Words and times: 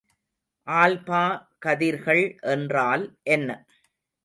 Alpha 0.67 1.21
கதிர்கள் 1.59 2.23
என்றால் 2.47 3.05
என்ன? 3.29 3.49